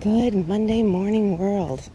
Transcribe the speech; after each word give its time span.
Good 0.00 0.46
Monday 0.46 0.84
morning 0.84 1.38
world. 1.38 1.90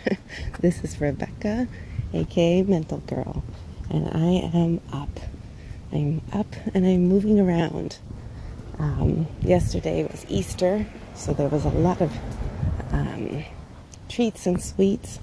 this 0.60 0.84
is 0.84 1.00
Rebecca, 1.00 1.66
aka 2.12 2.62
Mental 2.64 2.98
Girl, 2.98 3.42
and 3.88 4.08
I 4.08 4.50
am 4.54 4.82
up. 4.92 5.08
I'm 5.90 6.20
up 6.34 6.54
and 6.74 6.86
I'm 6.86 7.08
moving 7.08 7.40
around. 7.40 7.96
Um, 8.78 9.26
yesterday 9.40 10.02
was 10.02 10.26
Easter, 10.28 10.84
so 11.14 11.32
there 11.32 11.48
was 11.48 11.64
a 11.64 11.70
lot 11.70 12.02
of 12.02 12.12
um, 12.92 13.42
treats 14.10 14.46
and 14.46 14.62
sweets, 14.62 15.18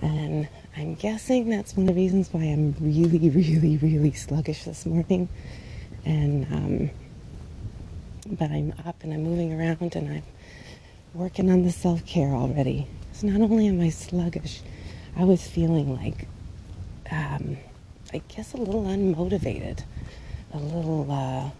and 0.00 0.48
I'm 0.76 0.94
guessing 0.94 1.48
that's 1.50 1.76
one 1.76 1.88
of 1.88 1.94
the 1.96 2.00
reasons 2.00 2.32
why 2.32 2.42
I'm 2.42 2.76
really, 2.78 3.30
really, 3.30 3.78
really 3.78 4.12
sluggish 4.12 4.62
this 4.62 4.86
morning. 4.86 5.28
And 6.04 6.46
um, 6.52 6.90
but 8.26 8.52
I'm 8.52 8.72
up 8.86 9.02
and 9.02 9.12
I'm 9.12 9.24
moving 9.24 9.52
around 9.52 9.96
and 9.96 10.08
I'm 10.08 10.22
working 11.14 11.50
on 11.50 11.62
the 11.62 11.70
self 11.70 12.04
care 12.06 12.30
already. 12.30 12.86
So 13.12 13.26
not 13.26 13.40
only 13.40 13.68
am 13.68 13.80
I 13.80 13.90
sluggish, 13.90 14.62
I 15.16 15.24
was 15.24 15.46
feeling 15.46 15.94
like, 15.94 16.26
um, 17.10 17.56
I 18.12 18.22
guess, 18.28 18.54
a 18.54 18.56
little 18.56 18.84
unmotivated, 18.84 19.84
a 20.52 20.58
little. 20.58 21.10
Uh, 21.10 21.50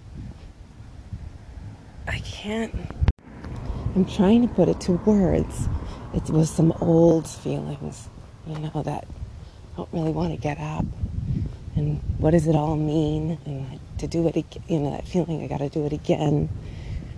I 2.08 2.18
can't. 2.20 2.74
I'm 3.94 4.06
trying 4.06 4.46
to 4.48 4.54
put 4.54 4.68
it 4.68 4.80
to 4.82 4.92
words. 4.92 5.68
It 6.14 6.30
was 6.30 6.50
some 6.50 6.72
old 6.80 7.28
feelings, 7.28 8.08
you 8.46 8.58
know, 8.58 8.82
that 8.82 9.06
I 9.74 9.76
don't 9.76 9.88
really 9.92 10.10
want 10.12 10.32
to 10.32 10.40
get 10.40 10.58
up. 10.58 10.84
And 11.76 12.00
what 12.18 12.30
does 12.30 12.46
it 12.46 12.56
all 12.56 12.76
mean? 12.76 13.38
And 13.44 13.80
to 13.98 14.06
do 14.06 14.26
it, 14.28 14.36
again, 14.36 14.62
you 14.68 14.80
know, 14.80 14.90
that 14.92 15.06
feeling 15.06 15.42
I 15.42 15.46
got 15.46 15.58
to 15.58 15.68
do 15.68 15.84
it 15.84 15.92
again 15.92 16.48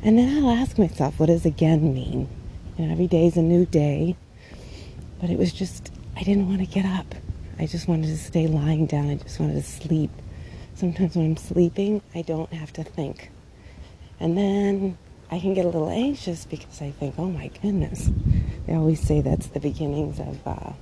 and 0.05 0.19
then 0.19 0.37
I'll 0.37 0.51
ask 0.51 0.79
myself, 0.79 1.19
what 1.19 1.27
does 1.27 1.47
again 1.47 1.95
mean? 1.95 2.29
You 2.77 2.85
know, 2.85 2.93
every 2.93 3.07
day 3.07 3.27
is 3.27 3.39
a 3.39 3.43
new 3.43 3.65
day. 3.65 4.17
But 5.19 5.31
it 5.31 5.39
was 5.39 5.53
just, 5.53 5.91
I 6.15 6.23
didn't 6.23 6.47
want 6.47 6.61
to 6.61 6.67
get 6.67 6.85
up. 6.85 7.15
I 7.59 7.67
just 7.67 7.89
wanted 7.89 8.09
to 8.09 8.19
stay 8.19 8.47
lying 8.47 8.85
down. 8.85 9.09
I 9.09 9.15
just 9.15 9.41
wanted 9.41 9.55
to 9.55 9.63
sleep. 9.63 10.11
Sometimes 10.75 11.17
when 11.17 11.25
I'm 11.25 11.37
sleeping, 11.39 12.03
I 12.15 12.21
don't 12.21 12.53
have 12.53 12.71
to 12.75 12.85
think. 12.85 13.31
And 14.21 14.37
then 14.37 14.99
I 15.31 15.39
can 15.39 15.55
get 15.55 15.65
a 15.65 15.69
little 15.69 15.89
anxious 15.89 16.45
because 16.45 16.83
I 16.83 16.91
think, 16.91 17.15
oh 17.17 17.31
my 17.31 17.49
goodness. 17.63 18.11
They 18.67 18.75
always 18.75 19.01
say 19.01 19.23
that's 19.23 19.47
the 19.47 19.61
beginnings 19.61 20.21
of, 20.21 20.47
uh, 20.47 20.73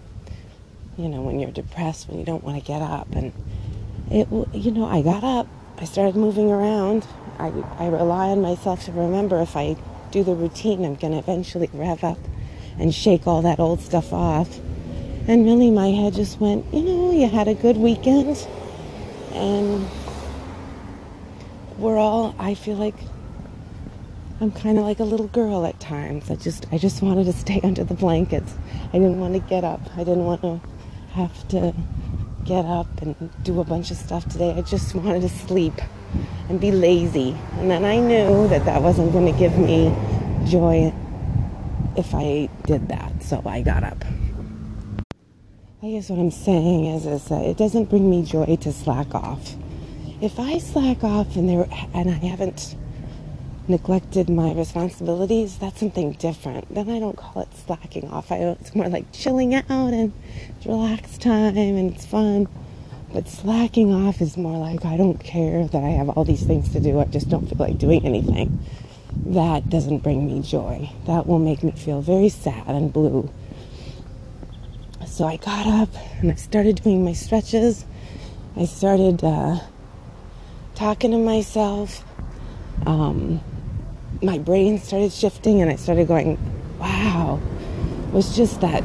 you 0.97 1.09
know, 1.09 1.23
when 1.23 1.39
you're 1.39 1.53
depressed, 1.53 2.09
when 2.09 2.19
you 2.19 2.25
don't 2.25 2.43
want 2.43 2.59
to 2.59 2.67
get 2.67 2.83
up. 2.83 3.07
And 3.13 3.33
it, 4.11 4.29
you 4.53 4.73
know, 4.73 4.87
I 4.87 5.03
got 5.03 5.23
up. 5.23 5.47
I 5.79 5.85
started 5.85 6.17
moving 6.17 6.51
around. 6.51 7.07
I, 7.39 7.53
I 7.79 7.89
rely 7.89 8.29
on 8.29 8.41
myself 8.41 8.85
to 8.85 8.93
remember 8.93 9.41
if 9.41 9.57
I 9.57 9.77
do 10.11 10.23
the 10.23 10.35
routine, 10.35 10.85
I'm 10.85 10.95
going 10.95 11.13
to 11.13 11.19
eventually 11.19 11.71
rev 11.73 12.05
up 12.05 12.19
and 12.79 12.95
shake 12.95 13.27
all 13.27 13.43
that 13.43 13.59
old 13.59 13.81
stuff 13.81 14.13
off. 14.13 14.59
And 15.27 15.45
really, 15.45 15.71
my 15.71 15.89
head 15.89 16.15
just 16.15 16.41
went, 16.41 16.73
you 16.73 16.83
know, 16.83 17.13
you 17.13 17.29
had 17.29 17.49
a 17.49 17.55
good 17.55 17.77
weekend. 17.77 18.47
And 19.33 19.89
we're 21.79 21.99
all, 21.99 22.35
I 22.39 22.55
feel 22.55 22.77
like 22.77 22.97
I'm 24.41 24.51
kind 24.51 24.79
of 24.79 24.85
like 24.85 25.01
a 25.01 25.05
little 25.05 25.29
girl 25.29 25.65
at 25.65 25.79
times. 25.81 26.31
I 26.31 26.35
just, 26.37 26.67
I 26.73 26.79
just 26.79 27.03
wanted 27.03 27.25
to 27.25 27.33
stay 27.33 27.61
under 27.65 27.85
the 27.85 27.95
blankets. 27.95 28.55
I 28.89 28.99
didn't 28.99 29.21
want 29.21 29.35
to 29.35 29.41
get 29.41 29.65
up. 29.65 29.81
I 29.97 30.05
didn't 30.05 30.25
want 30.25 30.43
to 30.43 30.61
have 31.13 31.49
to 31.49 31.75
get 32.45 32.65
up 32.65 33.03
and 33.03 33.15
do 33.45 33.61
a 33.61 33.65
bunch 33.65 33.91
of 33.91 33.97
stuff 33.97 34.29
today. 34.29 34.55
I 34.57 34.63
just 34.63 34.95
wanted 34.95 35.23
to 35.23 35.29
sleep 35.29 35.75
and 36.49 36.61
be 36.61 36.71
lazy. 36.71 37.37
And 37.59 37.71
then 37.71 37.85
I 37.85 37.99
knew 37.99 38.49
that 38.49 38.65
that 38.65 38.83
wasn't 38.83 39.13
going 39.13 39.33
to 39.33 39.39
give 39.39 39.57
me 39.59 39.95
joy 40.47 40.93
if 41.97 42.15
I 42.15 42.49
did 42.67 42.89
that. 42.89 43.23
So 43.23 43.43
I 43.47 43.63
got 43.63 43.85
up. 43.85 44.05
I 45.83 45.91
guess 45.91 46.11
what 46.11 46.21
I'm 46.21 46.31
saying 46.31 46.87
is, 46.87 47.07
is 47.07 47.25
that 47.25 47.45
it 47.45 47.57
doesn't 47.57 47.87
bring 47.87 48.09
me 48.09 48.23
joy 48.23 48.57
to 48.61 48.73
slack 48.73 49.15
off. 49.15 49.57
If 50.21 50.39
I 50.39 50.59
slack 50.59 51.03
off 51.03 51.35
and 51.35 51.49
there 51.49 51.69
and 51.93 52.09
I 52.09 52.15
haven't 52.15 52.77
neglected 53.69 54.29
my 54.29 54.53
responsibilities, 54.53 55.59
that's 55.59 55.79
something 55.79 56.13
different. 56.13 56.73
Then 56.75 56.91
I 56.91 56.99
don't 56.99 57.17
call 57.17 57.43
it 57.43 57.49
slacking 57.67 58.09
off. 58.11 58.33
I 58.33 58.37
it's 58.37 58.75
more 58.75 58.89
like 58.89 59.13
chilling 59.13 59.55
out 59.55 59.69
and 59.69 60.13
it's 60.57 60.67
relaxed 60.67 61.23
time 61.23 61.57
and 61.57 61.93
it's 61.93 62.05
fun. 62.05 62.49
But 63.13 63.29
slacking 63.29 63.93
off 63.93 64.21
is 64.21 64.37
more 64.37 64.59
like 64.59 64.85
I 64.85 64.97
don't 64.97 65.19
care 65.19 65.67
that 65.67 65.85
I 65.85 65.91
have 65.91 66.09
all 66.09 66.25
these 66.25 66.45
things 66.45 66.71
to 66.71 66.81
do. 66.81 66.99
I 66.99 67.05
just 67.05 67.29
don't 67.29 67.47
feel 67.47 67.59
like 67.59 67.79
doing 67.79 68.05
anything. 68.05 68.59
That 69.27 69.69
doesn't 69.69 69.99
bring 69.99 70.27
me 70.27 70.41
joy. 70.41 70.91
That 71.07 71.27
will 71.27 71.39
make 71.39 71.63
me 71.63 71.73
feel 71.73 72.01
very 72.01 72.31
sad 72.31 72.69
and 72.69 72.93
blue. 72.93 73.31
So 75.07 75.27
I 75.27 75.37
got 75.37 75.67
up 75.67 75.91
and 76.21 76.33
I 76.33 76.37
started 76.37 76.83
doing 76.83 77.05
my 77.05 77.13
stretches. 77.13 77.85
I 78.57 78.65
started 78.65 79.23
uh, 79.23 79.61
talking 80.75 81.11
to 81.11 81.19
myself. 81.19 82.05
Um, 82.87 83.41
my 84.23 84.39
brain 84.39 84.79
started 84.79 85.13
shifting 85.13 85.61
and 85.63 85.71
I 85.71 85.77
started 85.77 86.09
going, 86.09 86.39
wow. 86.79 87.41
It 88.09 88.13
was 88.15 88.37
just 88.37 88.61
that, 88.61 88.85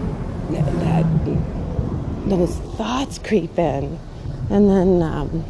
that, 0.52 1.06
those 2.30 2.56
thoughts 2.78 3.20
creep 3.20 3.58
in 3.58 4.00
and 4.50 4.70
then 4.70 5.02
um, 5.02 5.46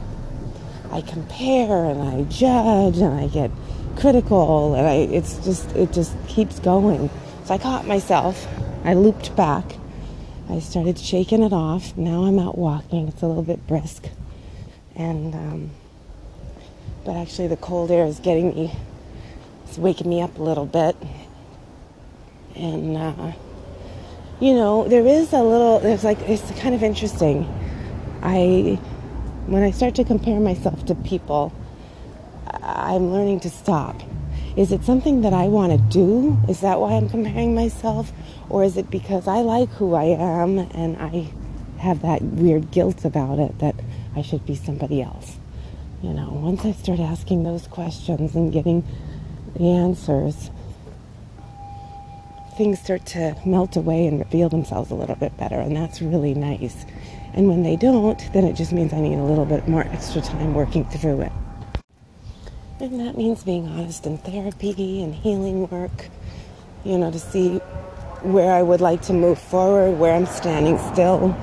I 0.91 1.01
compare 1.01 1.85
and 1.85 2.01
I 2.01 2.23
judge 2.23 2.97
and 2.97 3.13
I 3.13 3.27
get 3.27 3.51
critical 3.97 4.75
and 4.75 4.87
I 4.87 4.93
it's 5.13 5.43
just 5.43 5.75
it 5.75 5.91
just 5.91 6.15
keeps 6.27 6.59
going. 6.59 7.09
So 7.45 7.53
I 7.53 7.57
caught 7.57 7.85
myself. 7.85 8.47
I 8.83 8.93
looped 8.93 9.35
back. 9.35 9.65
I 10.49 10.59
started 10.59 10.97
shaking 10.97 11.43
it 11.43 11.53
off. 11.53 11.95
Now 11.97 12.23
I'm 12.23 12.39
out 12.39 12.57
walking. 12.57 13.07
It's 13.07 13.21
a 13.21 13.27
little 13.27 13.43
bit 13.43 13.65
brisk, 13.67 14.05
and 14.95 15.35
um, 15.35 15.71
but 17.05 17.15
actually 17.15 17.47
the 17.47 17.57
cold 17.57 17.91
air 17.91 18.05
is 18.05 18.19
getting 18.19 18.55
me. 18.55 18.75
It's 19.67 19.77
waking 19.77 20.09
me 20.09 20.21
up 20.21 20.37
a 20.37 20.43
little 20.43 20.65
bit, 20.65 20.95
and 22.55 22.97
uh, 22.97 23.31
you 24.39 24.53
know 24.53 24.87
there 24.87 25.05
is 25.05 25.33
a 25.33 25.41
little. 25.41 25.79
There's 25.79 26.03
like 26.03 26.19
it's 26.21 26.49
kind 26.59 26.73
of 26.73 26.83
interesting 26.83 27.47
I, 28.21 28.79
when 29.45 29.63
I 29.63 29.71
start 29.71 29.95
to 29.95 30.03
compare 30.03 30.39
myself 30.39 30.85
to 30.87 30.95
people, 30.95 31.53
I'm 32.51 33.11
learning 33.11 33.41
to 33.41 33.49
stop. 33.49 34.01
Is 34.55 34.71
it 34.71 34.83
something 34.83 35.21
that 35.21 35.33
I 35.33 35.45
want 35.45 35.71
to 35.71 35.77
do? 35.77 36.37
Is 36.49 36.61
that 36.61 36.79
why 36.79 36.93
I'm 36.93 37.09
comparing 37.09 37.53
myself? 37.53 38.11
Or 38.49 38.63
is 38.63 38.75
it 38.75 38.89
because 38.89 39.27
I 39.27 39.41
like 39.41 39.69
who 39.69 39.93
I 39.93 40.05
am 40.05 40.57
and 40.57 40.97
I 40.97 41.29
have 41.77 42.01
that 42.01 42.23
weird 42.23 42.71
guilt 42.71 43.05
about 43.05 43.37
it 43.37 43.59
that 43.59 43.75
I 44.15 44.23
should 44.23 44.45
be 44.45 44.55
somebody 44.55 45.01
else? 45.01 45.37
You 46.01 46.13
know, 46.13 46.29
once 46.31 46.65
I 46.65 46.71
start 46.71 46.99
asking 46.99 47.43
those 47.43 47.67
questions 47.67 48.35
and 48.35 48.51
getting 48.51 48.83
the 49.57 49.71
answers, 49.71 50.49
things 52.57 52.79
start 52.79 53.05
to 53.05 53.35
melt 53.45 53.75
away 53.75 54.07
and 54.07 54.19
reveal 54.19 54.49
themselves 54.49 54.89
a 54.89 54.95
little 54.95 55.15
bit 55.15 55.35
better, 55.37 55.59
and 55.59 55.75
that's 55.75 56.01
really 56.01 56.33
nice. 56.33 56.85
And 57.33 57.47
when 57.47 57.63
they 57.63 57.75
don't, 57.75 58.19
then 58.33 58.45
it 58.45 58.53
just 58.53 58.71
means 58.71 58.93
I 58.93 58.99
need 58.99 59.17
a 59.17 59.23
little 59.23 59.45
bit 59.45 59.67
more 59.67 59.83
extra 59.83 60.21
time 60.21 60.53
working 60.53 60.85
through 60.85 61.21
it. 61.21 61.31
And 62.79 62.99
that 62.99 63.17
means 63.17 63.43
being 63.43 63.67
honest 63.67 64.05
in 64.05 64.17
therapy 64.19 65.03
and 65.03 65.13
healing 65.13 65.67
work, 65.67 66.09
you 66.83 66.97
know, 66.97 67.11
to 67.11 67.19
see 67.19 67.57
where 68.21 68.51
I 68.51 68.63
would 68.63 68.81
like 68.81 69.01
to 69.03 69.13
move 69.13 69.39
forward, 69.39 69.99
where 69.99 70.13
I'm 70.13 70.25
standing 70.25 70.77
still, 70.93 71.35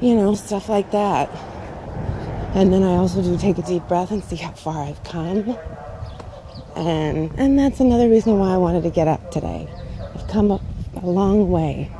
you 0.00 0.16
know, 0.16 0.34
stuff 0.34 0.68
like 0.68 0.90
that. 0.90 1.30
And 2.54 2.72
then 2.72 2.82
I 2.82 2.96
also 2.96 3.22
do 3.22 3.36
take 3.36 3.58
a 3.58 3.62
deep 3.62 3.86
breath 3.86 4.10
and 4.10 4.24
see 4.24 4.36
how 4.36 4.52
far 4.52 4.84
I've 4.84 5.02
come. 5.04 5.58
And 6.76 7.32
and 7.38 7.58
that's 7.58 7.80
another 7.80 8.08
reason 8.08 8.38
why 8.38 8.52
I 8.52 8.58
wanted 8.58 8.82
to 8.82 8.90
get 8.90 9.08
up 9.08 9.30
today. 9.30 9.66
I've 10.14 10.28
come 10.28 10.50
a, 10.50 10.60
a 10.96 11.06
long 11.06 11.50
way 11.50 11.90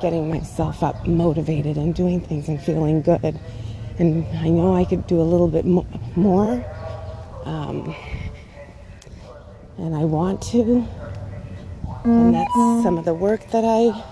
getting 0.00 0.28
myself 0.28 0.82
up 0.82 1.06
motivated 1.06 1.76
and 1.76 1.94
doing 1.94 2.20
things 2.20 2.48
and 2.48 2.60
feeling 2.60 3.02
good. 3.02 3.38
And 3.98 4.26
I 4.38 4.48
know 4.48 4.74
I 4.74 4.84
could 4.84 5.06
do 5.06 5.20
a 5.20 5.22
little 5.22 5.48
bit 5.48 5.64
mo- 5.64 5.86
more. 6.16 6.64
Um, 7.44 7.94
and 9.78 9.94
I 9.94 10.04
want 10.04 10.42
to. 10.52 10.86
And 12.04 12.34
that's 12.34 12.52
some 12.82 12.98
of 12.98 13.04
the 13.04 13.14
work 13.14 13.48
that 13.50 13.64
I 13.64 14.02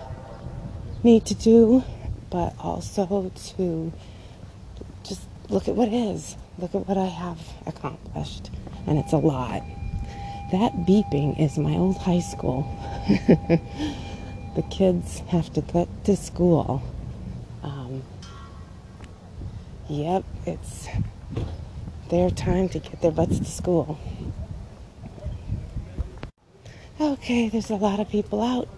need 1.02 1.24
to 1.26 1.34
do, 1.34 1.82
but 2.28 2.54
also 2.60 3.32
to 3.56 3.92
just 5.02 5.22
look 5.48 5.66
at 5.66 5.74
what 5.74 5.88
is. 5.88 6.36
Look 6.58 6.74
at 6.74 6.86
what 6.86 6.98
I 6.98 7.06
have 7.06 7.40
accomplished. 7.66 8.50
And 8.86 8.98
it's 8.98 9.12
a 9.12 9.18
lot. 9.18 9.62
That 10.50 10.72
beeping 10.84 11.38
is 11.38 11.58
my 11.58 11.76
old 11.76 11.98
high 11.98 12.18
school. 12.18 12.66
the 14.56 14.62
kids 14.68 15.20
have 15.28 15.52
to 15.52 15.60
get 15.60 15.88
to 16.06 16.16
school. 16.16 16.82
Um, 17.62 18.02
yep, 19.88 20.24
it's 20.46 20.88
their 22.08 22.30
time 22.30 22.68
to 22.70 22.80
get 22.80 23.00
their 23.00 23.12
butts 23.12 23.38
to 23.38 23.44
school. 23.44 24.00
Okay, 27.00 27.48
there's 27.48 27.70
a 27.70 27.76
lot 27.76 28.00
of 28.00 28.08
people 28.08 28.42
out. 28.42 28.68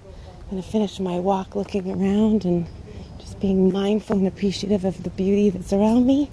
I'm 0.43 0.51
going 0.51 0.63
to 0.63 0.69
finish 0.69 1.01
my 1.01 1.19
walk 1.21 1.57
looking 1.57 1.91
around 1.91 2.45
and 2.45 2.67
just 3.19 3.41
being 3.41 3.73
mindful 3.73 4.19
and 4.19 4.27
appreciative 4.27 4.85
of 4.85 5.03
the 5.05 5.11
beauty 5.11 5.49
that's 5.49 5.73
around 5.73 6.07
me. 6.07 6.31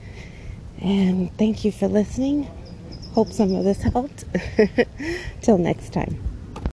And 0.81 1.35
thank 1.37 1.63
you 1.63 1.71
for 1.71 1.87
listening. 1.87 2.49
Hope 3.13 3.31
some 3.31 3.55
of 3.55 3.63
this 3.63 3.81
helped. 3.81 4.25
Till 5.41 5.57
next 5.57 5.91
time. 5.93 6.28